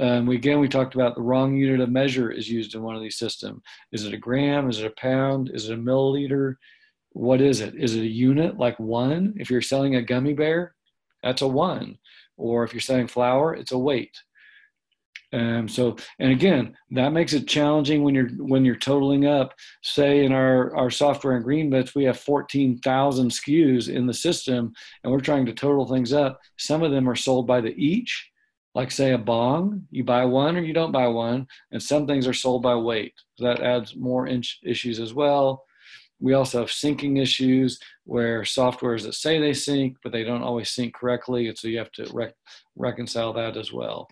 Um, 0.00 0.26
we, 0.26 0.34
again, 0.34 0.58
we 0.58 0.68
talked 0.68 0.96
about 0.96 1.14
the 1.14 1.22
wrong 1.22 1.54
unit 1.54 1.80
of 1.80 1.88
measure 1.88 2.32
is 2.32 2.48
used 2.48 2.74
in 2.74 2.82
one 2.82 2.96
of 2.96 3.02
these 3.02 3.18
systems. 3.18 3.62
Is 3.92 4.04
it 4.04 4.12
a 4.12 4.18
gram? 4.18 4.68
Is 4.68 4.80
it 4.80 4.86
a 4.86 5.00
pound? 5.00 5.50
Is 5.54 5.68
it 5.68 5.78
a 5.78 5.80
milliliter? 5.80 6.56
What 7.10 7.40
is 7.40 7.60
it? 7.60 7.74
Is 7.76 7.94
it 7.94 8.00
a 8.00 8.08
unit 8.08 8.58
like 8.58 8.78
one? 8.80 9.34
If 9.36 9.48
you're 9.48 9.62
selling 9.62 9.94
a 9.94 10.02
gummy 10.02 10.34
bear, 10.34 10.74
that's 11.22 11.42
a 11.42 11.46
one 11.46 11.98
or 12.36 12.64
if 12.64 12.72
you're 12.72 12.80
selling 12.80 13.08
flower, 13.08 13.54
it's 13.54 13.72
a 13.72 13.78
weight. 13.78 14.16
Um, 15.32 15.68
so, 15.68 15.96
and 16.18 16.32
again, 16.32 16.76
that 16.92 17.12
makes 17.12 17.32
it 17.32 17.48
challenging 17.48 18.02
when 18.02 18.14
you're 18.14 18.28
when 18.38 18.64
you're 18.64 18.76
totaling 18.76 19.26
up. 19.26 19.54
Say 19.82 20.24
in 20.24 20.32
our 20.32 20.74
our 20.76 20.90
software 20.90 21.36
in 21.36 21.42
Greenbits, 21.42 21.94
we 21.94 22.04
have 22.04 22.18
14,000 22.18 23.30
SKUs 23.30 23.88
in 23.88 24.06
the 24.06 24.14
system, 24.14 24.72
and 25.02 25.12
we're 25.12 25.20
trying 25.20 25.46
to 25.46 25.52
total 25.52 25.86
things 25.86 26.12
up. 26.12 26.40
Some 26.58 26.82
of 26.82 26.92
them 26.92 27.08
are 27.08 27.16
sold 27.16 27.46
by 27.46 27.60
the 27.60 27.74
each, 27.76 28.30
like 28.74 28.90
say 28.90 29.12
a 29.12 29.18
bong. 29.18 29.82
You 29.90 30.04
buy 30.04 30.24
one 30.24 30.56
or 30.56 30.62
you 30.62 30.72
don't 30.72 30.92
buy 30.92 31.08
one, 31.08 31.48
and 31.72 31.82
some 31.82 32.06
things 32.06 32.26
are 32.26 32.32
sold 32.32 32.62
by 32.62 32.76
weight. 32.76 33.14
So 33.34 33.44
that 33.44 33.60
adds 33.60 33.96
more 33.96 34.28
issues 34.28 35.00
as 35.00 35.12
well. 35.12 35.65
We 36.18 36.32
also 36.32 36.60
have 36.60 36.68
syncing 36.68 37.20
issues 37.20 37.78
where 38.04 38.42
softwares 38.42 39.02
that 39.02 39.14
say 39.14 39.38
they 39.38 39.52
sync, 39.52 39.96
but 40.02 40.12
they 40.12 40.24
don't 40.24 40.42
always 40.42 40.70
sync 40.70 40.94
correctly. 40.94 41.48
And 41.48 41.58
so 41.58 41.68
you 41.68 41.78
have 41.78 41.92
to 41.92 42.08
rec- 42.12 42.34
reconcile 42.74 43.32
that 43.34 43.56
as 43.56 43.72
well. 43.72 44.08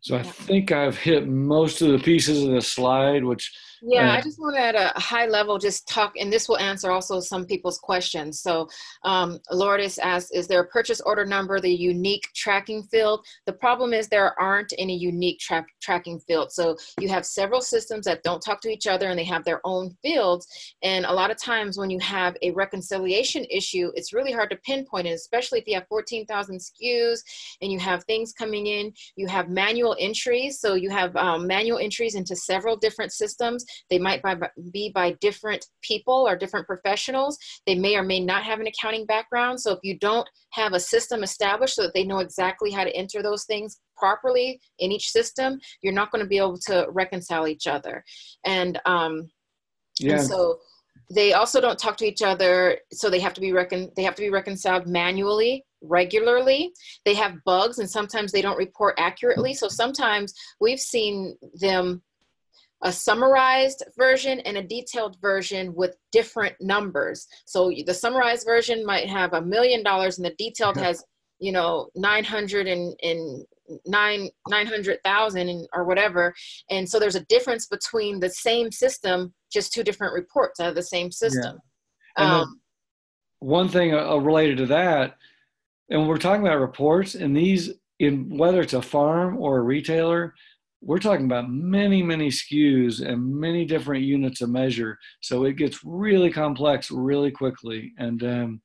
So 0.00 0.16
I 0.16 0.22
think 0.22 0.72
I've 0.72 0.98
hit 0.98 1.26
most 1.26 1.82
of 1.82 1.90
the 1.90 1.98
pieces 1.98 2.42
of 2.42 2.52
the 2.52 2.60
slide, 2.60 3.24
which 3.24 3.52
yeah, 3.82 4.12
I 4.12 4.20
just 4.20 4.38
want 4.38 4.56
to 4.56 4.60
at 4.60 4.74
a 4.74 4.98
high 4.98 5.26
level 5.26 5.58
just 5.58 5.86
talk, 5.88 6.14
and 6.18 6.32
this 6.32 6.48
will 6.48 6.58
answer 6.58 6.90
also 6.90 7.20
some 7.20 7.44
people's 7.44 7.78
questions. 7.78 8.40
So, 8.40 8.68
um, 9.04 9.38
Lourdes 9.50 9.98
asked, 9.98 10.34
"Is 10.34 10.46
there 10.46 10.60
a 10.60 10.66
purchase 10.66 11.00
order 11.00 11.24
number, 11.24 11.60
the 11.60 11.72
unique 11.72 12.26
tracking 12.34 12.82
field?" 12.84 13.24
The 13.46 13.52
problem 13.52 13.92
is 13.92 14.08
there 14.08 14.38
aren't 14.40 14.72
any 14.78 14.96
unique 14.96 15.38
tra- 15.40 15.66
tracking 15.80 16.20
fields. 16.20 16.54
So 16.54 16.76
you 17.00 17.08
have 17.08 17.26
several 17.26 17.60
systems 17.60 18.06
that 18.06 18.22
don't 18.22 18.40
talk 18.40 18.60
to 18.62 18.68
each 18.68 18.86
other, 18.86 19.08
and 19.08 19.18
they 19.18 19.24
have 19.24 19.44
their 19.44 19.60
own 19.64 19.90
fields. 20.02 20.46
And 20.82 21.04
a 21.04 21.12
lot 21.12 21.30
of 21.30 21.36
times, 21.36 21.78
when 21.78 21.90
you 21.90 21.98
have 22.00 22.36
a 22.42 22.50
reconciliation 22.52 23.44
issue, 23.50 23.90
it's 23.94 24.12
really 24.12 24.32
hard 24.32 24.50
to 24.50 24.56
pinpoint 24.56 25.06
it, 25.06 25.12
especially 25.12 25.58
if 25.58 25.66
you 25.66 25.74
have 25.74 25.88
14,000 25.88 26.58
SKUs 26.58 27.20
and 27.60 27.70
you 27.70 27.78
have 27.78 28.04
things 28.04 28.32
coming 28.32 28.66
in. 28.66 28.92
You 29.16 29.26
have 29.28 29.48
manual 29.48 29.96
entries, 29.98 30.60
so 30.60 30.74
you 30.74 30.90
have 30.90 31.14
um, 31.16 31.46
manual 31.46 31.78
entries 31.78 32.14
into 32.14 32.34
several 32.36 32.76
different 32.76 33.12
systems 33.12 33.64
they 33.90 33.98
might 33.98 34.22
be 34.72 34.90
by 34.94 35.12
different 35.20 35.66
people 35.82 36.26
or 36.26 36.36
different 36.36 36.66
professionals. 36.66 37.38
They 37.66 37.74
may 37.74 37.96
or 37.96 38.02
may 38.02 38.20
not 38.20 38.44
have 38.44 38.60
an 38.60 38.66
accounting 38.66 39.06
background. 39.06 39.60
So 39.60 39.72
if 39.72 39.80
you 39.82 39.98
don't 39.98 40.28
have 40.50 40.72
a 40.72 40.80
system 40.80 41.22
established 41.22 41.76
so 41.76 41.82
that 41.82 41.94
they 41.94 42.04
know 42.04 42.18
exactly 42.18 42.70
how 42.70 42.84
to 42.84 42.94
enter 42.94 43.22
those 43.22 43.44
things 43.44 43.80
properly 43.96 44.60
in 44.78 44.92
each 44.92 45.10
system, 45.10 45.58
you're 45.82 45.92
not 45.92 46.10
going 46.10 46.22
to 46.22 46.28
be 46.28 46.38
able 46.38 46.58
to 46.66 46.86
reconcile 46.90 47.48
each 47.48 47.66
other. 47.66 48.04
And, 48.44 48.80
um, 48.86 49.30
yeah. 49.98 50.16
and 50.16 50.26
so 50.26 50.58
they 51.14 51.32
also 51.34 51.60
don't 51.60 51.78
talk 51.78 51.96
to 51.96 52.06
each 52.06 52.22
other 52.22 52.78
so 52.92 53.08
they 53.08 53.20
have 53.20 53.34
to 53.34 53.40
be 53.40 53.52
recon- 53.52 53.90
they 53.96 54.02
have 54.02 54.14
to 54.14 54.22
be 54.22 54.30
reconciled 54.30 54.86
manually 54.86 55.64
regularly 55.82 56.72
they 57.04 57.14
have 57.14 57.34
bugs 57.44 57.78
and 57.78 57.88
sometimes 57.88 58.32
they 58.32 58.42
don't 58.42 58.56
report 58.56 58.94
accurately 58.98 59.54
so 59.54 59.68
sometimes 59.68 60.34
we've 60.60 60.80
seen 60.80 61.36
them 61.54 62.02
a 62.82 62.92
summarized 62.92 63.82
version 63.96 64.40
and 64.40 64.56
a 64.56 64.62
detailed 64.62 65.16
version 65.20 65.74
with 65.74 65.96
different 66.12 66.54
numbers. 66.60 67.26
So 67.46 67.72
the 67.86 67.94
summarized 67.94 68.44
version 68.46 68.84
might 68.84 69.08
have 69.08 69.32
a 69.32 69.42
million 69.42 69.82
dollars 69.82 70.18
and 70.18 70.26
the 70.26 70.34
detailed 70.38 70.76
has, 70.76 71.02
you 71.38 71.52
know, 71.52 71.88
900 71.94 72.66
and, 72.66 72.94
and 73.02 73.44
nine 73.86 74.28
900,000 74.48 75.68
or 75.72 75.84
whatever. 75.84 76.34
And 76.70 76.88
so 76.88 76.98
there's 76.98 77.14
a 77.14 77.24
difference 77.26 77.66
between 77.66 78.20
the 78.20 78.30
same 78.30 78.70
system, 78.70 79.32
just 79.50 79.72
two 79.72 79.82
different 79.82 80.14
reports 80.14 80.60
out 80.60 80.68
of 80.68 80.74
the 80.74 80.82
same 80.82 81.10
system. 81.10 81.58
Yeah. 82.18 82.40
Um, 82.40 82.60
one 83.40 83.68
thing 83.68 83.94
uh, 83.94 84.10
uh, 84.10 84.16
related 84.16 84.58
to 84.58 84.66
that, 84.66 85.16
and 85.90 86.08
we're 86.08 86.18
talking 86.18 86.46
about 86.46 86.60
reports 86.60 87.14
and 87.14 87.36
these 87.36 87.72
in 87.98 88.36
whether 88.36 88.60
it's 88.60 88.74
a 88.74 88.82
farm 88.82 89.38
or 89.38 89.58
a 89.58 89.62
retailer, 89.62 90.34
we're 90.86 90.98
talking 90.98 91.26
about 91.26 91.50
many, 91.50 92.00
many 92.00 92.28
SKUs 92.28 93.04
and 93.04 93.40
many 93.40 93.64
different 93.64 94.04
units 94.04 94.40
of 94.40 94.50
measure. 94.50 94.98
So 95.20 95.44
it 95.44 95.56
gets 95.56 95.84
really 95.84 96.30
complex 96.30 96.92
really 96.92 97.32
quickly. 97.32 97.92
And 97.98 98.22
um, 98.22 98.60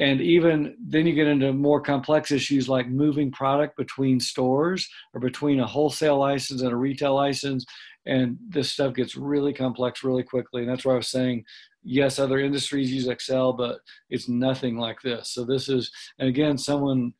and 0.00 0.20
even 0.20 0.76
then 0.84 1.06
you 1.06 1.14
get 1.14 1.26
into 1.26 1.52
more 1.52 1.80
complex 1.80 2.32
issues 2.32 2.68
like 2.68 2.88
moving 2.88 3.30
product 3.30 3.76
between 3.76 4.18
stores 4.18 4.88
or 5.14 5.20
between 5.20 5.60
a 5.60 5.66
wholesale 5.66 6.18
license 6.18 6.62
and 6.62 6.72
a 6.72 6.76
retail 6.76 7.14
license. 7.14 7.64
And 8.06 8.38
this 8.48 8.72
stuff 8.72 8.94
gets 8.94 9.14
really 9.14 9.52
complex 9.52 10.02
really 10.02 10.22
quickly. 10.22 10.62
And 10.62 10.70
that's 10.70 10.86
why 10.86 10.94
I 10.94 10.96
was 10.96 11.08
saying, 11.08 11.44
yes, 11.84 12.18
other 12.18 12.40
industries 12.40 12.90
use 12.90 13.08
Excel, 13.08 13.52
but 13.52 13.80
it's 14.08 14.26
nothing 14.26 14.78
like 14.78 15.02
this. 15.02 15.34
So 15.34 15.44
this 15.44 15.68
is, 15.68 15.92
and 16.18 16.28
again, 16.30 16.56
someone 16.56 17.12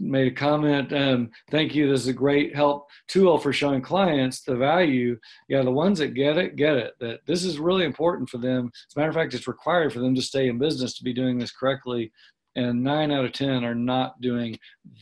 made 0.00 0.26
a 0.32 0.34
comment. 0.34 0.92
Um, 0.92 1.30
thank 1.50 1.74
you. 1.74 1.90
This 1.90 2.00
is 2.02 2.08
a 2.08 2.12
great 2.12 2.54
help 2.54 2.88
tool 3.08 3.38
for 3.38 3.52
showing 3.52 3.82
clients 3.82 4.42
the 4.42 4.56
value. 4.56 5.18
Yeah, 5.48 5.62
the 5.62 5.70
ones 5.70 5.98
that 5.98 6.14
get 6.14 6.38
it, 6.38 6.56
get 6.56 6.76
it. 6.76 6.94
That 7.00 7.20
this 7.26 7.44
is 7.44 7.58
really 7.58 7.84
important 7.84 8.28
for 8.28 8.38
them. 8.38 8.70
As 8.88 8.96
a 8.96 8.98
matter 8.98 9.08
of 9.10 9.14
fact, 9.14 9.34
it's 9.34 9.48
required 9.48 9.92
for 9.92 10.00
them 10.00 10.14
to 10.14 10.22
stay 10.22 10.48
in 10.48 10.58
business 10.58 10.96
to 10.98 11.04
be 11.04 11.12
doing 11.12 11.38
this 11.38 11.52
correctly. 11.52 12.12
And 12.56 12.82
nine 12.82 13.10
out 13.10 13.24
of 13.24 13.32
10 13.32 13.64
are 13.64 13.74
not 13.74 14.20
doing 14.20 14.58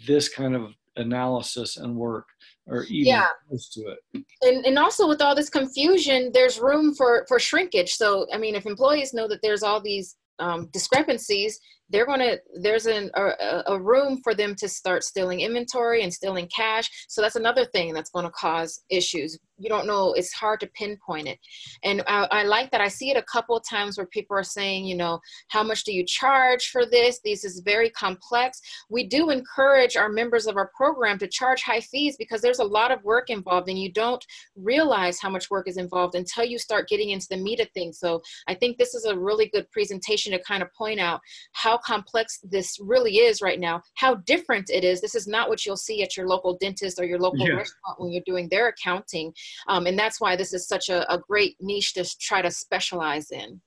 this 0.07 0.29
kind 0.29 0.55
of 0.55 0.73
analysis 0.97 1.77
and 1.77 1.97
work 1.97 2.27
or 2.67 2.85
even 2.85 3.07
Yeah. 3.15 3.27
close 3.49 3.69
to 3.71 3.81
it. 3.89 4.25
and, 4.43 4.65
and 4.67 4.79
also 4.79 5.09
with 5.09 5.21
all 5.23 5.35
this 5.35 5.49
confusion 5.49 6.31
there's 6.35 6.59
room 6.59 6.95
for 6.95 7.25
for 7.29 7.39
shrinkage 7.39 7.93
so 7.95 8.27
i 8.35 8.39
mean 8.39 8.55
if 8.55 8.67
employees 8.67 9.15
know 9.15 9.27
that 9.29 9.41
there's 9.43 9.63
all 9.63 9.81
these 9.81 10.17
um, 10.41 10.69
discrepancies 10.73 11.61
they're 11.91 12.07
going 12.07 12.21
to 12.21 12.39
there's 12.61 12.87
an, 12.87 13.11
a, 13.15 13.63
a- 13.67 13.81
room 13.81 14.21
for 14.23 14.35
them 14.35 14.55
to 14.55 14.69
start 14.69 15.03
stealing 15.05 15.41
inventory 15.41 16.03
and 16.03 16.13
stealing 16.13 16.49
cash. 16.55 16.89
So 17.09 17.21
that's 17.21 17.37
another 17.37 17.65
thing 17.65 17.93
that's 17.93 18.11
going 18.11 18.25
to 18.25 18.31
cause 18.31 18.83
issues. 18.91 19.39
You 19.59 19.69
don't 19.69 19.87
know 19.87 20.13
it's 20.13 20.33
hard 20.33 20.61
to 20.61 20.67
pinpoint 20.69 21.29
it. 21.29 21.39
And 21.83 22.03
I, 22.07 22.29
I 22.31 22.43
like 22.45 22.71
that. 22.71 22.81
I 22.81 22.89
see 22.89 23.11
it 23.11 23.17
a 23.17 23.23
couple 23.23 23.57
of 23.57 23.65
times 23.69 23.97
where 23.97 24.07
people 24.07 24.37
are 24.37 24.45
saying 24.45 24.87
you 24.87 24.97
know 24.97 25.21
how 25.49 25.63
much 25.63 25.85
do 25.85 25.93
you 25.93 26.05
charge 26.07 26.71
for 26.71 26.87
this? 26.87 27.21
This 27.25 27.45
is 27.45 27.63
very 27.65 27.91
complex. 27.91 28.61
We 28.89 29.07
do 29.07 29.31
encourage 29.31 29.97
our 29.97 30.09
members 30.09 30.47
of 30.47 30.57
our 30.57 30.71
program 30.77 31.19
to 31.19 31.29
charge 31.29 31.63
high 31.63 31.81
fees 31.81 32.17
because 32.17 32.41
there's 32.41 32.59
a 32.59 32.65
lot 32.65 32.93
of 32.93 33.03
work 33.05 33.31
involved 33.31 33.69
and 33.69 33.79
you 33.79 33.93
don't 33.93 34.25
realize 34.57 35.21
how 35.21 35.31
much 35.31 35.51
work 35.51 35.69
is 35.69 35.77
involved 35.77 36.15
until 36.15 36.45
you 36.45 36.59
start 36.59 36.89
getting 36.89 37.11
into 37.11 37.27
the 37.31 37.37
meat 37.37 37.61
of 37.61 37.69
things. 37.71 37.99
So 37.99 38.23
I 38.49 38.55
think 38.55 38.79
this 38.79 38.95
is 38.95 39.05
a 39.05 39.19
really 39.19 39.49
good 39.49 39.71
presentation 39.71 40.33
to 40.33 40.43
kind 40.43 40.63
of 40.63 40.73
point 40.75 41.01
out 41.01 41.21
how 41.53 41.79
complex 41.85 42.39
this 42.43 42.79
really 42.81 43.19
is 43.19 43.43
right 43.43 43.61
now, 43.61 43.83
how 43.95 44.17
different 44.27 44.71
it 44.71 44.85
is. 44.85 45.01
This 45.01 45.15
is 45.15 45.27
not 45.27 45.49
what 45.49 45.65
you'll 45.65 45.77
see 45.77 46.03
at 46.03 46.17
your 46.17 46.27
local 46.27 46.57
dentist 46.59 46.99
or 47.01 47.05
your 47.05 47.19
local 47.19 47.47
Yeah. 47.47 47.55
restaurant 47.55 47.99
when 47.99 48.13
you're 48.13 48.23
doing 48.27 48.49
their 48.49 48.69
accounting. 48.69 49.33
Um, 49.69 49.87
and 49.87 49.99
that's 49.99 50.21
why 50.21 50.37
this 50.37 50.53
is 50.53 50.67
such 50.67 50.89
a, 50.89 51.11
a 51.13 51.19
great 51.19 51.57
niche 51.61 51.95
to 51.95 52.05
try 52.19 52.43
to 52.43 52.51
specialize 52.51 53.31
in. 53.31 53.61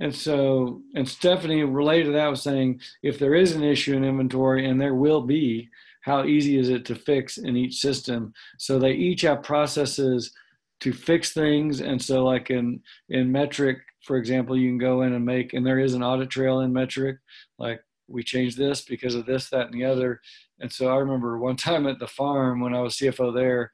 And 0.00 0.14
so, 0.14 0.80
and 0.94 1.06
Stephanie 1.06 1.62
related 1.62 2.06
to 2.06 2.12
that 2.12 2.28
was 2.28 2.42
saying, 2.42 2.80
if 3.02 3.18
there 3.18 3.34
is 3.34 3.52
an 3.52 3.62
issue 3.62 3.94
in 3.94 4.04
inventory, 4.04 4.66
and 4.66 4.80
there 4.80 4.94
will 4.94 5.20
be, 5.20 5.68
how 6.02 6.24
easy 6.24 6.56
is 6.56 6.70
it 6.70 6.86
to 6.86 6.94
fix 6.94 7.36
in 7.36 7.56
each 7.56 7.76
system? 7.76 8.32
So 8.58 8.78
they 8.78 8.92
each 8.92 9.20
have 9.22 9.42
processes 9.42 10.32
to 10.80 10.94
fix 10.94 11.34
things. 11.34 11.82
And 11.82 12.00
so, 12.00 12.24
like 12.24 12.48
in 12.48 12.80
in 13.10 13.30
Metrc, 13.30 13.76
for 14.04 14.16
example, 14.16 14.56
you 14.56 14.68
can 14.68 14.78
go 14.78 15.02
in 15.02 15.12
and 15.12 15.24
make, 15.24 15.52
and 15.52 15.66
there 15.66 15.78
is 15.78 15.94
an 15.94 16.02
audit 16.02 16.30
trail 16.30 16.60
in 16.60 16.72
Metrc, 16.72 17.18
like 17.58 17.80
we 18.08 18.22
changed 18.22 18.58
this 18.58 18.82
because 18.82 19.14
of 19.14 19.26
this, 19.26 19.50
that, 19.50 19.66
and 19.66 19.74
the 19.74 19.84
other. 19.84 20.20
And 20.58 20.72
so 20.72 20.88
I 20.88 20.96
remember 20.96 21.38
one 21.38 21.56
time 21.68 21.86
at 21.86 21.98
the 21.98 22.08
farm 22.08 22.60
when 22.60 22.74
I 22.74 22.80
was 22.80 22.96
CFO 22.96 23.34
there, 23.34 23.72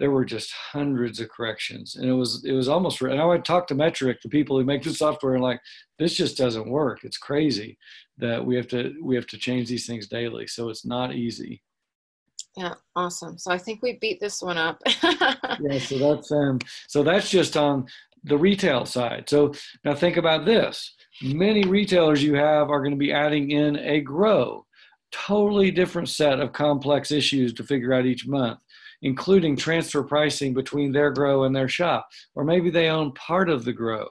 there 0.00 0.10
were 0.10 0.24
just 0.24 0.50
hundreds 0.52 1.20
of 1.20 1.28
corrections 1.28 1.96
and 1.96 2.08
it 2.08 2.12
was 2.12 2.42
it 2.44 2.52
was 2.52 2.68
almost 2.68 3.00
and 3.02 3.20
i 3.20 3.24
would 3.24 3.44
talk 3.44 3.66
to 3.66 3.74
metrc 3.74 4.16
the 4.22 4.28
people 4.28 4.58
who 4.58 4.64
make 4.64 4.82
the 4.82 4.92
software 4.92 5.34
and 5.34 5.42
like 5.42 5.60
this 5.98 6.14
just 6.14 6.36
doesn't 6.38 6.70
work 6.70 7.00
it's 7.04 7.18
crazy 7.18 7.76
that 8.16 8.44
we 8.44 8.56
have 8.56 8.66
to 8.66 8.94
we 9.02 9.14
have 9.14 9.26
to 9.26 9.36
change 9.36 9.68
these 9.68 9.86
things 9.86 10.08
daily 10.08 10.46
so 10.46 10.68
it's 10.68 10.86
not 10.86 11.14
easy 11.14 11.62
Yeah, 12.56 12.74
awesome. 12.96 13.38
So 13.38 13.52
I 13.52 13.58
think 13.58 13.80
we 13.80 13.98
beat 14.00 14.18
this 14.18 14.42
one 14.42 14.58
up. 14.58 14.82
yeah 15.02 15.78
so 15.78 15.98
that's 15.98 16.32
um 16.32 16.58
so 16.88 17.02
that's 17.04 17.30
just 17.30 17.56
on 17.56 17.86
the 18.24 18.38
retail 18.38 18.84
side. 18.86 19.28
So 19.28 19.54
now 19.84 19.94
think 19.94 20.16
about 20.16 20.44
this. 20.44 20.94
Many 21.22 21.64
retailers 21.64 22.22
you 22.22 22.34
have 22.34 22.70
are 22.70 22.80
going 22.80 22.92
to 22.92 22.96
be 22.96 23.12
adding 23.12 23.50
in 23.50 23.78
a 23.78 24.00
grow 24.00 24.66
totally 25.12 25.70
different 25.72 26.08
set 26.08 26.38
of 26.38 26.52
complex 26.52 27.10
issues 27.10 27.52
to 27.52 27.64
figure 27.64 27.92
out 27.92 28.06
each 28.06 28.28
month 28.28 28.60
including 29.02 29.56
transfer 29.56 30.02
pricing 30.02 30.52
between 30.52 30.92
their 30.92 31.10
grow 31.10 31.44
and 31.44 31.56
their 31.56 31.68
shop 31.68 32.08
or 32.34 32.44
maybe 32.44 32.70
they 32.70 32.88
own 32.88 33.12
part 33.12 33.48
of 33.48 33.64
the 33.64 33.72
grow. 33.72 34.06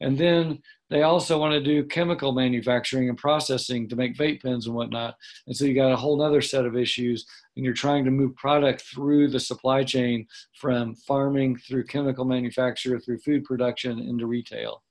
And 0.00 0.16
then 0.16 0.60
they 0.90 1.02
also 1.02 1.38
want 1.38 1.52
to 1.52 1.60
do 1.60 1.84
chemical 1.84 2.32
manufacturing 2.32 3.08
and 3.08 3.16
processing 3.16 3.88
to 3.88 3.96
make 3.96 4.16
vape 4.16 4.42
pens 4.42 4.66
and 4.66 4.74
whatnot. 4.74 5.16
And 5.46 5.56
so 5.56 5.64
you 5.64 5.74
got 5.74 5.92
a 5.92 5.96
whole 5.96 6.20
other 6.20 6.42
set 6.42 6.66
of 6.66 6.76
issues 6.76 7.24
and 7.56 7.64
you're 7.64 7.74
trying 7.74 8.04
to 8.04 8.10
move 8.10 8.34
product 8.36 8.82
through 8.82 9.28
the 9.28 9.40
supply 9.40 9.84
chain 9.84 10.26
from 10.54 10.94
farming 10.94 11.56
through 11.56 11.84
chemical 11.84 12.24
manufacture 12.24 12.98
through 12.98 13.18
food 13.20 13.44
production 13.44 14.00
into 14.00 14.26
retail 14.26 14.82